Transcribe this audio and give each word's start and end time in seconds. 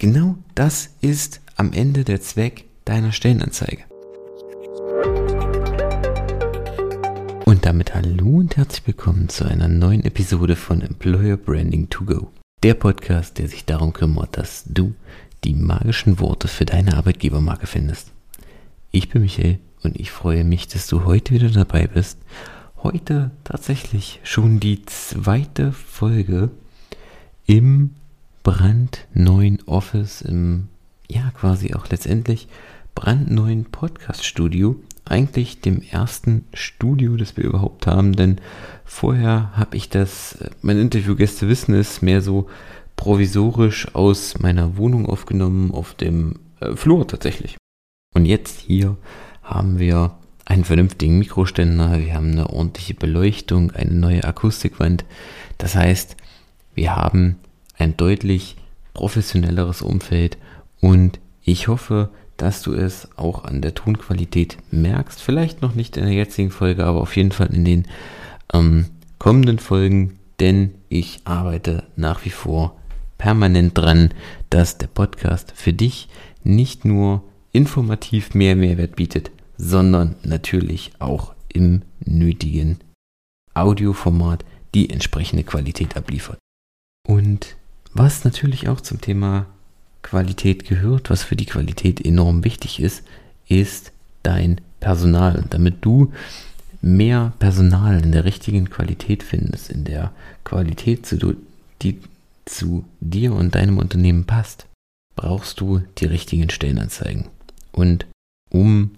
genau 0.00 0.38
das 0.54 0.88
ist 1.02 1.42
am 1.56 1.74
Ende 1.74 2.04
der 2.04 2.22
Zweck 2.22 2.64
deiner 2.86 3.12
Stellenanzeige. 3.12 3.84
Und 7.44 7.66
damit 7.66 7.94
hallo 7.94 8.38
und 8.38 8.56
herzlich 8.56 8.86
willkommen 8.86 9.28
zu 9.28 9.44
einer 9.44 9.68
neuen 9.68 10.02
Episode 10.02 10.56
von 10.56 10.80
Employer 10.80 11.36
Branding 11.36 11.90
to 11.90 12.06
Go. 12.06 12.30
Der 12.62 12.72
Podcast, 12.74 13.38
der 13.38 13.48
sich 13.48 13.66
darum 13.66 13.92
kümmert, 13.92 14.38
dass 14.38 14.64
du 14.66 14.94
die 15.44 15.54
magischen 15.54 16.18
Worte 16.18 16.48
für 16.48 16.64
deine 16.64 16.96
Arbeitgebermarke 16.96 17.66
findest. 17.66 18.12
Ich 18.92 19.10
bin 19.10 19.20
Michael 19.20 19.58
und 19.82 20.00
ich 20.00 20.10
freue 20.10 20.44
mich, 20.44 20.66
dass 20.66 20.86
du 20.86 21.04
heute 21.04 21.34
wieder 21.34 21.50
dabei 21.50 21.86
bist. 21.86 22.18
Heute 22.82 23.32
tatsächlich 23.44 24.20
schon 24.22 24.60
die 24.60 24.82
zweite 24.86 25.72
Folge 25.72 26.50
im 27.44 27.90
brandneuen 28.42 29.60
Office, 29.66 30.22
im 30.22 30.68
ja 31.08 31.30
quasi 31.32 31.74
auch 31.74 31.88
letztendlich 31.88 32.48
brandneuen 32.94 33.64
Podcast-Studio 33.66 34.76
eigentlich 35.04 35.60
dem 35.60 35.82
ersten 35.82 36.44
Studio, 36.54 37.16
das 37.16 37.36
wir 37.36 37.44
überhaupt 37.44 37.86
haben, 37.86 38.14
denn 38.14 38.40
vorher 38.84 39.50
habe 39.54 39.76
ich 39.76 39.88
das, 39.88 40.38
mein 40.62 40.78
Interviewgäste 40.78 41.48
wissen 41.48 41.74
es, 41.74 42.00
mehr 42.00 42.22
so 42.22 42.48
provisorisch 42.96 43.94
aus 43.94 44.38
meiner 44.38 44.76
Wohnung 44.76 45.06
aufgenommen, 45.06 45.72
auf 45.72 45.94
dem 45.94 46.38
äh, 46.60 46.76
Flur 46.76 47.08
tatsächlich. 47.08 47.56
Und 48.14 48.26
jetzt 48.26 48.60
hier 48.60 48.96
haben 49.42 49.78
wir 49.78 50.16
einen 50.44 50.64
vernünftigen 50.64 51.18
Mikroständer, 51.18 51.98
wir 51.98 52.14
haben 52.14 52.32
eine 52.32 52.50
ordentliche 52.50 52.94
Beleuchtung, 52.94 53.70
eine 53.72 53.92
neue 53.92 54.24
Akustikwand. 54.24 55.04
Das 55.58 55.74
heißt, 55.74 56.16
wir 56.74 56.94
haben 56.94 57.36
ein 57.80 57.96
deutlich 57.96 58.56
professionelleres 58.94 59.82
Umfeld 59.82 60.38
und 60.80 61.20
ich 61.42 61.68
hoffe, 61.68 62.10
dass 62.36 62.62
du 62.62 62.72
es 62.72 63.08
auch 63.16 63.44
an 63.44 63.60
der 63.60 63.74
Tonqualität 63.74 64.56
merkst. 64.70 65.20
Vielleicht 65.20 65.62
noch 65.62 65.74
nicht 65.74 65.96
in 65.96 66.04
der 66.04 66.14
jetzigen 66.14 66.50
Folge, 66.50 66.84
aber 66.84 67.00
auf 67.00 67.16
jeden 67.16 67.32
Fall 67.32 67.52
in 67.54 67.64
den 67.64 67.86
ähm, 68.52 68.86
kommenden 69.18 69.58
Folgen, 69.58 70.18
denn 70.40 70.74
ich 70.88 71.20
arbeite 71.24 71.84
nach 71.96 72.24
wie 72.24 72.30
vor 72.30 72.76
permanent 73.18 73.76
dran, 73.76 74.14
dass 74.48 74.78
der 74.78 74.86
Podcast 74.86 75.52
für 75.54 75.74
dich 75.74 76.08
nicht 76.42 76.86
nur 76.86 77.22
informativ 77.52 78.34
mehr 78.34 78.56
Mehrwert 78.56 78.96
bietet, 78.96 79.30
sondern 79.58 80.16
natürlich 80.22 80.92
auch 80.98 81.34
im 81.48 81.82
nötigen 82.00 82.78
Audioformat 83.52 84.44
die 84.74 84.88
entsprechende 84.88 85.44
Qualität 85.44 85.96
abliefert. 85.96 86.38
Und 87.06 87.56
was 87.92 88.24
natürlich 88.24 88.68
auch 88.68 88.80
zum 88.80 89.00
Thema 89.00 89.46
Qualität 90.02 90.64
gehört, 90.64 91.10
was 91.10 91.22
für 91.22 91.36
die 91.36 91.46
Qualität 91.46 92.04
enorm 92.04 92.44
wichtig 92.44 92.80
ist, 92.80 93.04
ist 93.48 93.92
dein 94.22 94.60
Personal. 94.80 95.36
Und 95.36 95.52
damit 95.52 95.84
du 95.84 96.12
mehr 96.80 97.32
Personal 97.38 98.02
in 98.02 98.12
der 98.12 98.24
richtigen 98.24 98.70
Qualität 98.70 99.22
findest, 99.22 99.70
in 99.70 99.84
der 99.84 100.12
Qualität, 100.44 101.06
zu, 101.06 101.36
die 101.82 102.00
zu 102.46 102.84
dir 103.00 103.34
und 103.34 103.54
deinem 103.54 103.78
Unternehmen 103.78 104.24
passt, 104.24 104.66
brauchst 105.16 105.60
du 105.60 105.82
die 105.98 106.06
richtigen 106.06 106.50
Stellenanzeigen. 106.50 107.26
Und 107.72 108.06
um 108.50 108.92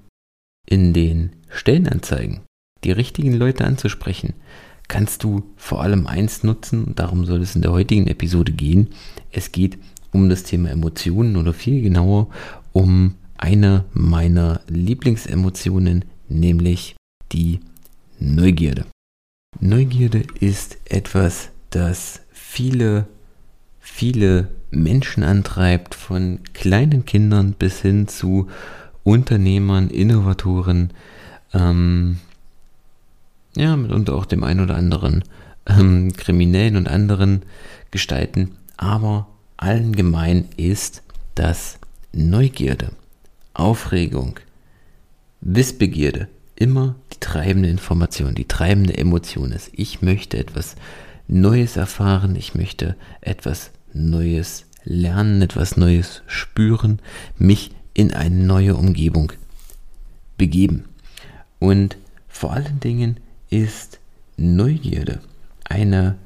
in 0.67 0.93
den 0.93 1.33
Stellenanzeigen 1.51 2.41
die 2.85 2.93
richtigen 2.93 3.35
Leute 3.35 3.65
anzusprechen, 3.65 4.35
kannst 4.93 5.25
du 5.25 5.43
vor 5.57 5.81
allem 5.81 6.07
eins 6.07 6.43
nutzen, 6.43 6.93
darum 6.95 7.25
soll 7.25 7.41
es 7.41 7.57
in 7.57 7.63
der 7.63 7.73
heutigen 7.73 8.09
Episode 8.09 8.53
gehen. 8.53 8.89
Es 9.31 9.51
geht 9.51 9.79
um 10.13 10.29
das 10.29 10.43
Thema 10.43 10.69
Emotionen 10.69 11.37
oder 11.37 11.55
viel 11.55 11.81
genauer 11.81 12.29
um 12.73 13.15
eine 13.39 13.87
meiner 13.95 14.61
Lieblingsemotionen, 14.69 16.05
nämlich 16.29 16.95
die 17.33 17.61
Neugierde. 18.19 18.85
Neugierde 19.61 20.25
ist 20.41 20.77
etwas, 20.85 21.49
das 21.71 22.21
viele, 22.31 23.07
viele 23.81 24.49
Menschen 24.71 25.23
antreibt, 25.23 25.95
von 25.95 26.41
kleinen 26.53 27.07
Kindern 27.07 27.55
bis 27.59 27.81
hin 27.81 28.09
zu 28.09 28.49
Unternehmern, 29.05 29.89
Innovatoren, 29.89 30.91
ähm, 31.55 32.19
ja, 33.57 33.77
mitunter 33.77 34.15
auch 34.15 34.27
dem 34.27 34.45
einen 34.45 34.61
oder 34.61 34.77
anderen 34.77 35.25
ähm, 35.67 36.13
Kriminellen 36.17 36.77
und 36.77 36.89
anderen 36.89 37.43
Gestalten, 37.91 38.57
aber 38.77 39.29
allen 39.57 39.95
gemein 39.95 40.49
ist, 40.57 41.03
dass 41.35 41.79
Neugierde, 42.13 42.91
Aufregung, 43.55 44.41
Wissbegierde 45.41 46.29
immer 46.57 46.95
die 47.13 47.21
treibende 47.21 47.69
Information, 47.69 48.35
die 48.35 48.47
treibende 48.47 48.97
Emotion 48.97 49.53
ist. 49.53 49.71
Ich 49.73 50.03
möchte 50.03 50.39
etwas 50.39 50.77
Neues 51.29 51.77
erfahren, 51.77 52.37
ich 52.37 52.55
möchte 52.55 52.97
etwas 53.21 53.71
Neues 53.93 54.67
lernen, 54.85 55.43
etwas 55.43 55.77
Neues 55.77 56.23
spüren, 56.27 57.01
mich 57.39 57.71
in 57.95 58.13
eine 58.13 58.37
neue 58.37 58.77
Umgebung 58.77 59.33
begeben. 60.37 60.85
Und 61.59 61.97
vor 62.29 62.53
allen 62.53 62.81
Dingen 62.81 63.19
ist 63.53 64.01
Neugierde 64.39 65.21
eine 65.65 66.17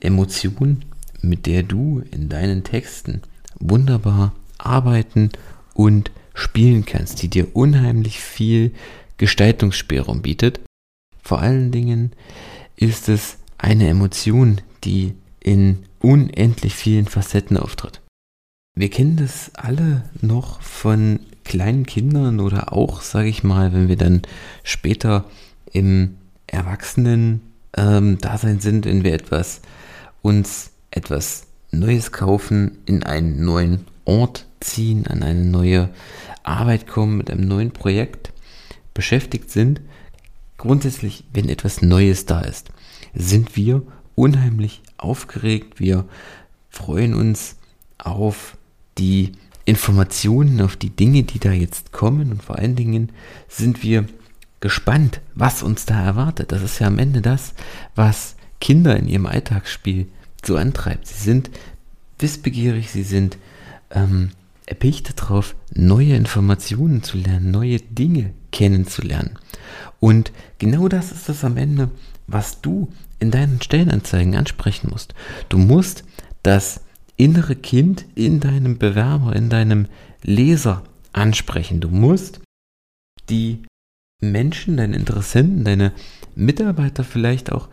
Emotion, 0.00 0.84
mit 1.22 1.46
der 1.46 1.62
du 1.62 2.04
in 2.10 2.28
deinen 2.28 2.62
Texten 2.62 3.22
wunderbar 3.58 4.34
arbeiten 4.58 5.30
und 5.72 6.10
spielen 6.34 6.84
kannst, 6.84 7.22
die 7.22 7.28
dir 7.28 7.56
unheimlich 7.56 8.20
viel 8.20 8.74
Gestaltungsspielraum 9.16 10.20
bietet. 10.20 10.60
Vor 11.22 11.40
allen 11.40 11.72
Dingen 11.72 12.12
ist 12.76 13.08
es 13.08 13.38
eine 13.56 13.88
Emotion, 13.88 14.60
die 14.84 15.14
in 15.40 15.84
unendlich 16.00 16.74
vielen 16.74 17.06
Facetten 17.06 17.56
auftritt. 17.56 18.02
Wir 18.76 18.90
kennen 18.90 19.16
das 19.16 19.54
alle 19.54 20.04
noch 20.20 20.60
von 20.60 21.20
kleinen 21.44 21.86
Kindern 21.86 22.40
oder 22.40 22.74
auch, 22.74 23.00
sage 23.00 23.28
ich 23.28 23.42
mal, 23.42 23.72
wenn 23.72 23.88
wir 23.88 23.96
dann 23.96 24.22
später 24.64 25.24
im 25.72 26.16
Erwachsenen-Dasein 26.46 28.54
ähm, 28.54 28.60
sind, 28.60 28.86
wenn 28.86 29.04
wir 29.04 29.14
etwas 29.14 29.60
uns 30.22 30.70
etwas 30.90 31.46
Neues 31.70 32.12
kaufen, 32.12 32.78
in 32.86 33.02
einen 33.02 33.44
neuen 33.44 33.86
Ort 34.04 34.46
ziehen, 34.60 35.06
an 35.06 35.22
eine 35.22 35.44
neue 35.44 35.90
Arbeit 36.42 36.86
kommen, 36.86 37.16
mit 37.16 37.30
einem 37.30 37.46
neuen 37.46 37.72
Projekt 37.72 38.32
beschäftigt 38.94 39.50
sind, 39.50 39.80
grundsätzlich, 40.56 41.24
wenn 41.32 41.48
etwas 41.48 41.82
Neues 41.82 42.26
da 42.26 42.40
ist, 42.40 42.70
sind 43.12 43.56
wir 43.56 43.82
unheimlich 44.14 44.82
aufgeregt. 44.96 45.80
Wir 45.80 46.04
freuen 46.70 47.14
uns 47.14 47.56
auf 47.98 48.56
die 48.98 49.32
Informationen, 49.64 50.60
auf 50.60 50.76
die 50.76 50.90
Dinge, 50.90 51.24
die 51.24 51.38
da 51.38 51.52
jetzt 51.52 51.92
kommen 51.92 52.30
und 52.30 52.42
vor 52.42 52.56
allen 52.56 52.76
Dingen 52.76 53.10
sind 53.48 53.82
wir 53.82 54.06
gespannt, 54.64 55.20
was 55.34 55.62
uns 55.62 55.84
da 55.84 56.02
erwartet. 56.02 56.50
Das 56.50 56.62
ist 56.62 56.78
ja 56.78 56.86
am 56.86 56.98
Ende 56.98 57.20
das, 57.20 57.52
was 57.94 58.34
Kinder 58.62 58.96
in 58.96 59.06
ihrem 59.06 59.26
Alltagsspiel 59.26 60.06
so 60.42 60.56
antreibt. 60.56 61.06
Sie 61.06 61.22
sind 61.22 61.50
wissbegierig, 62.18 62.90
sie 62.90 63.02
sind 63.02 63.36
ähm, 63.90 64.30
erpicht 64.64 65.20
darauf, 65.20 65.54
neue 65.74 66.16
Informationen 66.16 67.02
zu 67.02 67.18
lernen, 67.18 67.50
neue 67.50 67.76
Dinge 67.76 68.32
kennenzulernen. 68.52 69.38
Und 70.00 70.32
genau 70.56 70.88
das 70.88 71.12
ist 71.12 71.28
es 71.28 71.44
am 71.44 71.58
Ende, 71.58 71.90
was 72.26 72.62
du 72.62 72.90
in 73.18 73.30
deinen 73.30 73.60
Stellenanzeigen 73.60 74.34
ansprechen 74.34 74.88
musst. 74.90 75.12
Du 75.50 75.58
musst 75.58 76.04
das 76.42 76.80
innere 77.16 77.54
Kind 77.54 78.06
in 78.14 78.40
deinem 78.40 78.78
Bewerber, 78.78 79.36
in 79.36 79.50
deinem 79.50 79.88
Leser 80.22 80.84
ansprechen. 81.12 81.80
Du 81.80 81.90
musst 81.90 82.40
die 83.28 83.60
Menschen, 84.20 84.76
deine 84.76 84.96
Interessenten, 84.96 85.64
deine 85.64 85.92
Mitarbeiter 86.34 87.04
vielleicht 87.04 87.52
auch 87.52 87.68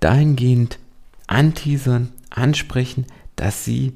dahingehend 0.00 0.78
anteasern, 1.26 2.10
ansprechen, 2.30 3.06
dass 3.36 3.64
sie 3.64 3.92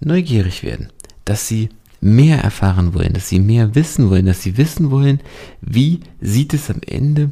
neugierig 0.00 0.62
werden, 0.62 0.88
dass 1.24 1.48
sie 1.48 1.70
mehr 2.00 2.38
erfahren 2.38 2.94
wollen, 2.94 3.14
dass 3.14 3.28
sie 3.28 3.40
mehr 3.40 3.74
wissen 3.74 4.10
wollen, 4.10 4.26
dass 4.26 4.42
sie 4.42 4.56
wissen 4.56 4.90
wollen, 4.90 5.20
wie 5.60 6.00
sieht 6.20 6.54
es 6.54 6.70
am 6.70 6.80
Ende 6.86 7.30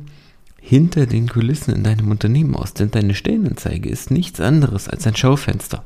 hinter 0.60 1.06
den 1.06 1.28
Kulissen 1.28 1.74
in 1.74 1.84
deinem 1.84 2.10
Unternehmen 2.10 2.56
aus. 2.56 2.72
Denn 2.72 2.90
deine 2.90 3.14
Stellenanzeige 3.14 3.88
ist 3.88 4.10
nichts 4.10 4.40
anderes 4.40 4.88
als 4.88 5.06
ein 5.06 5.14
Schaufenster. 5.14 5.84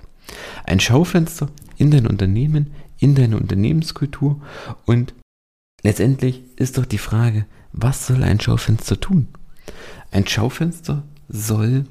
Ein 0.65 0.79
Schaufenster 0.79 1.49
in 1.77 1.91
dein 1.91 2.07
Unternehmen, 2.07 2.71
in 2.99 3.15
deine 3.15 3.37
Unternehmenskultur 3.37 4.41
und 4.87 5.15
letztendlich 5.83 6.43
ist 6.57 6.79
doch 6.79 6.87
die 6.87 6.99
Frage, 6.99 7.47
was 7.73 8.07
soll 8.07 8.23
ein 8.23 8.41
Schaufenster 8.41 8.99
tun? 8.99 9.29
Ein 10.11 10.27
Schaufenster 10.27 11.03
soll 11.29 11.85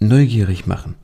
neugierig 0.00 0.66
machen. 0.66 0.96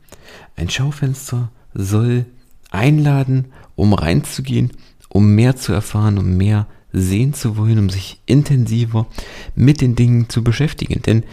Ein 0.57 0.69
Schaufenster 0.69 1.51
soll 1.75 2.27
einladen 2.71 3.53
um 3.81 3.95
reinzugehen, 3.95 4.73
um 5.09 5.35
mehr 5.35 5.57
zu 5.57 5.73
erfahren, 5.73 6.19
um 6.19 6.37
mehr 6.37 6.67
sehen 6.93 7.33
zu 7.33 7.57
wollen, 7.57 7.79
um 7.79 7.89
sich 7.89 8.21
intensiver 8.27 9.07
mit 9.55 9.81
den 9.81 9.95
Dingen 9.95 10.29
zu 10.29 10.45
beschäftigen. 10.45 11.01
Denn 11.03 11.25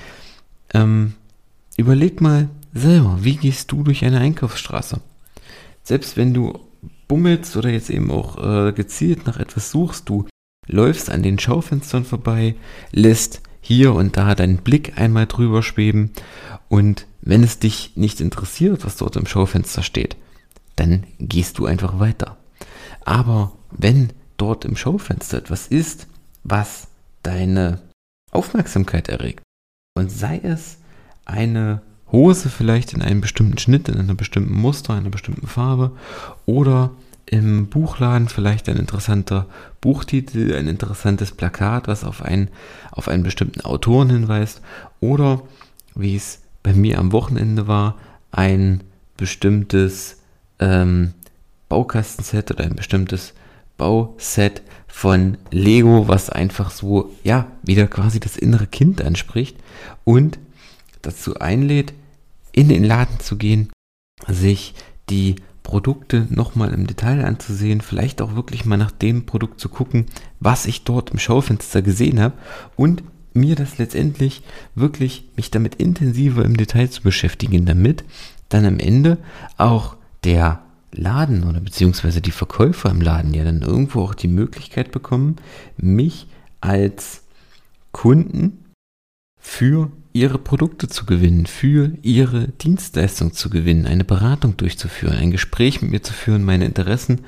ähm, 0.74 1.16
überleg 1.76 2.22
mal 2.22 2.50
selber, 2.74 3.20
wie 3.22 3.36
gehst 3.36 3.72
du 3.72 3.84
durch 3.84 4.06
eine 4.06 4.20
Einkaufsstraße? 4.20 5.02
Selbst 5.84 6.16
wenn 6.16 6.34
du 6.34 6.58
bummelst 7.10 7.58
oder 7.58 7.70
jetzt 7.70 7.90
eben 7.90 8.12
auch 8.12 8.38
äh, 8.38 8.72
gezielt 8.72 9.28
nach 9.28 9.38
etwas 9.38 9.72
suchst, 9.72 10.08
du 10.08 10.26
läufst 10.68 11.10
an 11.10 11.24
den 11.24 11.40
Schaufenstern 11.40 12.06
vorbei, 12.06 12.56
lässt 12.92 13.42
hier 13.62 13.94
und 13.94 14.18
da 14.18 14.36
deinen 14.36 14.58
Blick 14.58 14.98
einmal 14.98 15.26
drüber 15.26 15.64
schweben 15.64 16.12
und 16.70 17.06
wenn 17.22 17.44
es 17.44 17.60
dich 17.60 17.92
nicht 17.96 18.22
interessiert, 18.22 18.86
was 18.86 18.96
dort 18.96 19.16
im 19.16 19.26
Schaufenster 19.26 19.84
steht, 19.84 20.16
dann 20.76 21.06
gehst 21.20 21.58
du 21.58 21.66
einfach 21.66 22.00
weiter. 22.00 22.38
Aber 23.04 23.54
wenn 23.72 24.14
dort 24.38 24.64
im 24.64 24.78
Schaufenster 24.78 25.38
etwas 25.38 25.68
ist, 25.68 26.08
was 26.44 26.88
deine 27.24 27.82
Aufmerksamkeit 28.32 29.10
erregt, 29.10 29.44
und 29.98 30.12
sei 30.12 30.40
es 30.44 30.78
eine 31.26 31.82
Hose 32.12 32.50
vielleicht 32.50 32.94
in 32.94 33.02
einem 33.02 33.20
bestimmten 33.20 33.58
Schnitt, 33.58 33.90
in 33.90 33.98
einem 33.98 34.16
bestimmten 34.16 34.54
Muster, 34.54 34.94
in 34.94 35.00
einer 35.00 35.10
bestimmten 35.10 35.48
Farbe 35.48 35.92
oder 36.46 36.92
im 37.30 37.68
Buchladen 37.68 38.30
vielleicht 38.30 38.70
ein 38.70 38.78
interessanter 38.78 39.46
Buchtitel, 39.82 40.56
ein 40.56 40.68
interessantes 40.68 41.32
Plakat, 41.32 41.88
was 41.88 42.04
auf 42.04 42.22
einen, 42.22 42.50
auf 42.92 43.08
einen 43.08 43.24
bestimmten 43.24 43.62
Autoren 43.62 44.10
hinweist. 44.10 44.62
Oder 45.02 45.42
wie 45.94 46.16
es 46.16 46.40
bei 46.64 46.74
mir 46.74 47.00
am 47.00 47.12
Wochenende 47.12 47.68
war, 47.68 47.98
ein 48.32 48.84
bestimmtes 49.18 50.18
ähm, 50.60 51.14
Baukastenset 51.70 52.52
oder 52.52 52.64
ein 52.64 52.76
bestimmtes 52.76 53.34
Bauset 53.78 54.62
von 54.88 55.38
Lego, 55.52 56.08
was 56.08 56.30
einfach 56.30 56.72
so, 56.72 57.14
ja, 57.24 57.48
wieder 57.62 57.88
quasi 57.88 58.20
das 58.20 58.38
innere 58.38 58.68
Kind 58.68 59.02
anspricht 59.02 59.58
und 60.06 60.40
dazu 61.02 61.40
einlädt, 61.40 61.94
in 62.52 62.70
den 62.70 62.84
Laden 62.84 63.20
zu 63.20 63.38
gehen, 63.38 63.70
sich 64.28 64.74
die 65.10 65.36
Produkte 65.68 66.28
nochmal 66.30 66.74
im 66.74 66.88
Detail 66.88 67.26
anzusehen, 67.26 67.82
vielleicht 67.82 68.22
auch 68.22 68.36
wirklich 68.36 68.64
mal 68.64 68.78
nach 68.78 68.90
dem 68.90 69.26
Produkt 69.26 69.60
zu 69.60 69.68
gucken, 69.68 70.06
was 70.40 70.66
ich 70.66 70.86
dort 70.86 71.10
im 71.10 71.20
Schaufenster 71.20 71.82
gesehen 71.82 72.22
habe 72.22 72.36
und 72.78 73.04
mir 73.34 73.58
das 73.58 73.78
letztendlich 73.78 74.44
wirklich 74.76 75.28
mich 75.36 75.52
damit 75.52 75.76
intensiver 75.76 76.46
im 76.46 76.56
Detail 76.56 76.90
zu 76.90 77.02
beschäftigen, 77.02 77.66
damit 77.66 78.06
dann 78.48 78.66
am 78.66 78.80
Ende 78.80 79.18
auch 79.58 79.98
der 80.24 80.62
Laden 80.94 81.44
oder 81.44 81.60
beziehungsweise 81.60 82.22
die 82.22 82.32
Verkäufer 82.32 82.90
im 82.90 83.02
Laden 83.02 83.34
ja 83.34 83.44
dann 83.44 83.62
irgendwo 83.62 84.04
auch 84.04 84.16
die 84.16 84.30
Möglichkeit 84.30 84.94
bekommen, 84.94 85.36
mich 85.76 86.28
als 86.62 87.24
Kunden 87.92 88.64
für 89.48 89.90
ihre 90.12 90.38
Produkte 90.38 90.90
zu 90.90 91.06
gewinnen, 91.06 91.46
für 91.46 91.94
ihre 92.02 92.50
Dienstleistung 92.50 93.34
zu 93.34 93.50
gewinnen, 93.50 93.88
eine 93.88 94.04
Beratung 94.04 94.58
durchzuführen, 94.58 95.18
ein 95.18 95.32
Gespräch 95.32 95.82
mit 95.82 95.90
mir 95.90 96.04
zu 96.04 96.14
führen, 96.14 96.44
meine 96.44 96.66
Interessen 96.66 97.22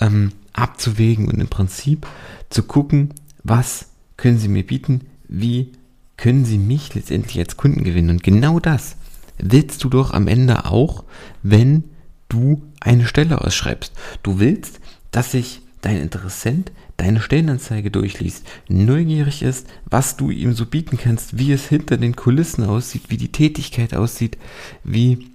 ähm, 0.00 0.32
abzuwägen 0.52 1.28
und 1.28 1.40
im 1.40 1.46
Prinzip 1.46 2.06
zu 2.50 2.64
gucken, 2.64 3.14
was 3.44 3.86
können 4.16 4.38
sie 4.38 4.48
mir 4.48 4.66
bieten, 4.66 5.02
wie 5.28 5.70
können 6.16 6.44
sie 6.44 6.58
mich 6.58 6.94
letztendlich 6.94 7.38
als 7.38 7.56
Kunden 7.56 7.84
gewinnen. 7.84 8.10
Und 8.10 8.24
genau 8.24 8.58
das 8.58 8.96
willst 9.38 9.82
du 9.84 9.88
doch 9.88 10.12
am 10.12 10.26
Ende 10.26 10.66
auch, 10.66 11.04
wenn 11.42 11.84
du 12.28 12.62
eine 12.80 13.06
Stelle 13.06 13.40
ausschreibst. 13.42 13.92
Du 14.22 14.40
willst, 14.40 14.80
dass 15.12 15.30
sich 15.30 15.62
dein 15.82 15.98
Interessent 15.98 16.72
deine 17.00 17.20
Stellenanzeige 17.20 17.90
durchliest, 17.90 18.46
neugierig 18.68 19.42
ist, 19.42 19.66
was 19.86 20.16
du 20.16 20.30
ihm 20.30 20.52
so 20.52 20.66
bieten 20.66 20.98
kannst, 20.98 21.38
wie 21.38 21.50
es 21.52 21.66
hinter 21.66 21.96
den 21.96 22.14
Kulissen 22.14 22.64
aussieht, 22.64 23.04
wie 23.08 23.16
die 23.16 23.32
Tätigkeit 23.32 23.94
aussieht, 23.94 24.36
wie 24.84 25.30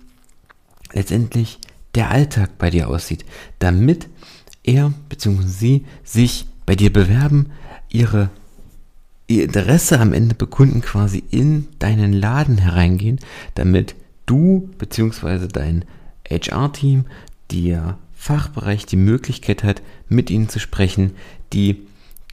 letztendlich 0.94 1.60
der 1.96 2.12
Alltag 2.12 2.58
bei 2.60 2.70
dir 2.70 2.88
aussieht, 2.88 3.26
damit 3.58 4.08
er 4.64 4.94
bzw. 5.10 5.42
sie 5.48 5.86
sich 6.04 6.46
bei 6.66 6.76
dir 6.76 6.94
bewerben, 6.94 7.52
ihre 7.90 8.30
ihr 9.28 9.46
Interesse 9.46 10.00
am 10.00 10.14
Ende 10.14 10.36
bekunden, 10.36 10.82
quasi 10.82 11.24
in 11.32 11.68
deinen 11.80 12.14
Laden 12.14 12.60
hereingehen, 12.60 13.20
damit 13.56 13.96
du 14.28 14.70
bzw. 14.78 15.48
dein 15.48 15.84
HR-Team, 16.30 17.06
der 17.52 17.98
Fachbereich 18.26 18.88
die 18.88 18.96
Möglichkeit 18.96 19.64
hat, 19.64 19.84
mit 20.10 20.32
ihnen 20.32 20.50
zu 20.50 20.60
sprechen, 20.60 21.12
die 21.54 21.86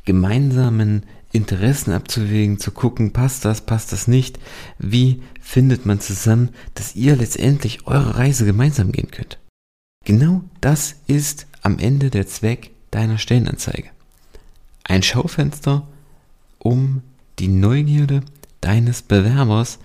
gemeinsamen 0.07 1.03
Interessen 1.33 1.93
abzuwägen, 1.93 2.59
zu 2.59 2.71
gucken, 2.71 3.13
passt 3.13 3.45
das, 3.45 3.67
passt 3.67 3.93
das 3.93 4.09
nicht, 4.09 4.39
wie 4.79 5.23
findet 5.43 5.85
man 5.85 6.01
zusammen, 6.01 6.49
dass 6.73 6.97
ihr 6.97 7.15
letztendlich 7.15 7.87
eure 7.87 8.17
Reise 8.17 8.47
gemeinsam 8.47 8.91
gehen 8.91 9.11
könnt. 9.11 9.39
Genau 10.07 10.43
das 10.63 10.95
ist 11.09 11.47
am 11.61 11.79
Ende 11.79 12.09
der 12.09 12.27
Zweck 12.27 12.71
deiner 12.91 13.19
Stellenanzeige. 13.19 13.91
Ein 14.85 15.03
Schaufenster, 15.03 15.87
um 16.59 17.03
die 17.39 17.49
Neugierde 17.49 18.23
deines 18.63 19.03
Bewerbers 19.03 19.79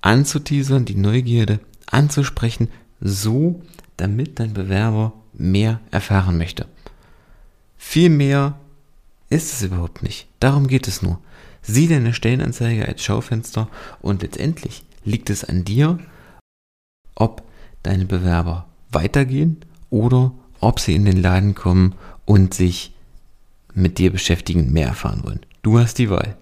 anzuteasern, 0.00 0.86
die 0.86 0.96
Neugierde 0.96 1.60
anzusprechen, 1.86 2.66
so 3.00 3.62
damit 3.96 4.40
dein 4.40 4.54
Bewerber 4.54 5.12
mehr 5.42 5.80
erfahren 5.90 6.38
möchte. 6.38 6.66
Viel 7.76 8.08
mehr 8.08 8.58
ist 9.28 9.52
es 9.52 9.62
überhaupt 9.62 10.02
nicht. 10.02 10.28
Darum 10.40 10.68
geht 10.68 10.88
es 10.88 11.02
nur. 11.02 11.18
Sieh 11.62 11.88
deine 11.88 12.14
Stellenanzeige 12.14 12.86
als 12.86 13.02
Schaufenster 13.02 13.68
und 14.00 14.22
letztendlich 14.22 14.84
liegt 15.04 15.30
es 15.30 15.44
an 15.44 15.64
dir, 15.64 15.98
ob 17.14 17.42
deine 17.82 18.04
Bewerber 18.04 18.66
weitergehen 18.90 19.64
oder 19.90 20.32
ob 20.60 20.80
sie 20.80 20.94
in 20.94 21.04
den 21.04 21.20
Laden 21.20 21.54
kommen 21.54 21.94
und 22.24 22.54
sich 22.54 22.94
mit 23.74 23.98
dir 23.98 24.12
beschäftigen, 24.12 24.72
mehr 24.72 24.88
erfahren 24.88 25.24
wollen. 25.24 25.40
Du 25.62 25.78
hast 25.78 25.98
die 25.98 26.10
Wahl. 26.10 26.36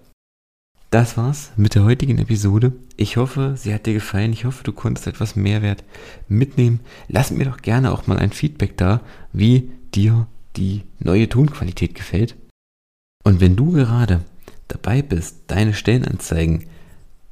Das 0.91 1.15
war's 1.15 1.53
mit 1.55 1.75
der 1.75 1.85
heutigen 1.85 2.17
Episode. 2.17 2.73
Ich 2.97 3.15
hoffe, 3.15 3.53
sie 3.55 3.73
hat 3.73 3.85
dir 3.85 3.93
gefallen. 3.93 4.33
Ich 4.33 4.43
hoffe, 4.43 4.65
du 4.65 4.73
konntest 4.73 5.07
etwas 5.07 5.37
Mehrwert 5.37 5.85
mitnehmen. 6.27 6.81
Lass 7.07 7.31
mir 7.31 7.45
doch 7.45 7.61
gerne 7.61 7.93
auch 7.93 8.07
mal 8.07 8.19
ein 8.19 8.33
Feedback 8.33 8.75
da, 8.75 8.99
wie 9.31 9.71
dir 9.95 10.27
die 10.57 10.83
neue 10.99 11.29
Tonqualität 11.29 11.95
gefällt. 11.95 12.35
Und 13.23 13.39
wenn 13.39 13.55
du 13.55 13.71
gerade 13.71 14.25
dabei 14.67 15.01
bist, 15.01 15.37
deine 15.47 15.73
Stellenanzeigen 15.73 16.65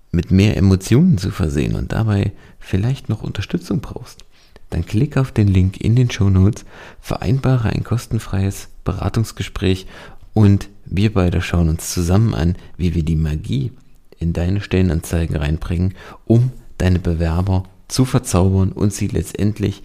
mit 0.09 0.31
mehr 0.31 0.55
Emotionen 0.55 1.17
zu 1.17 1.29
versehen 1.29 1.75
und 1.75 1.91
dabei 1.91 2.31
vielleicht 2.59 3.09
noch 3.09 3.23
Unterstützung 3.23 3.81
brauchst, 3.81 4.23
dann 4.69 4.85
klick 4.85 5.17
auf 5.17 5.33
den 5.33 5.49
Link 5.49 5.81
in 5.81 5.97
den 5.97 6.09
Show 6.09 6.29
Notes, 6.29 6.63
vereinbare 7.01 7.71
ein 7.71 7.83
kostenfreies 7.83 8.69
Beratungsgespräch 8.85 9.85
und 10.33 10.69
wir 10.89 11.13
beide 11.13 11.41
schauen 11.41 11.69
uns 11.69 11.93
zusammen 11.93 12.33
an, 12.33 12.55
wie 12.77 12.95
wir 12.95 13.03
die 13.03 13.15
Magie 13.15 13.71
in 14.17 14.33
deine 14.33 14.61
Stellenanzeigen 14.61 15.35
reinbringen, 15.35 15.93
um 16.25 16.51
deine 16.77 16.99
Bewerber 16.99 17.63
zu 17.87 18.05
verzaubern 18.05 18.71
und 18.71 18.93
sie 18.93 19.07
letztendlich 19.07 19.83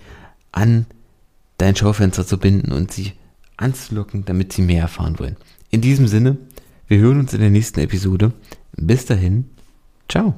an 0.53 0.87
dein 1.59 1.77
Schaufenster 1.77 2.27
zu 2.27 2.39
binden 2.39 2.73
und 2.73 2.93
sie 2.93 3.13
anzulocken, 3.57 4.25
damit 4.25 4.53
sie 4.53 4.63
mehr 4.63 4.83
erfahren 4.83 5.19
wollen. 5.19 5.37
In 5.71 5.81
diesem 5.81 6.09
Sinne, 6.09 6.37
wir 6.89 6.99
hören 6.99 7.21
uns 7.21 7.33
in 7.33 7.41
der 7.41 7.51
nächsten 7.51 7.81
Episode. 7.81 8.33
Bis 8.77 9.07
dahin, 9.07 9.45
ciao. 10.09 10.35